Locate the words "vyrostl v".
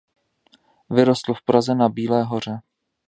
0.89-1.41